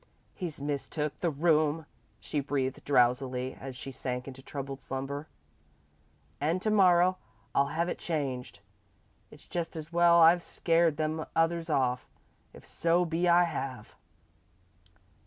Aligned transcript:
"He's 0.33 0.59
mistook 0.59 1.15
the 1.19 1.29
room," 1.29 1.85
she 2.19 2.39
breathed, 2.39 2.83
drowsily, 2.83 3.53
as 3.53 3.75
she 3.75 3.91
sank 3.91 4.27
into 4.27 4.41
troubled 4.41 4.81
slumber, 4.81 5.27
"an' 6.39 6.59
to 6.61 6.71
morrer 6.71 7.17
I'll 7.53 7.67
have 7.67 7.87
it 7.87 7.99
changed. 7.99 8.61
It's 9.29 9.47
just 9.47 9.75
as 9.75 9.93
well 9.93 10.19
I've 10.19 10.41
scared 10.41 10.97
them 10.97 11.23
others 11.35 11.69
off, 11.69 12.07
if 12.51 12.65
so 12.65 13.05
be 13.05 13.29
I 13.29 13.43
have." 13.43 13.93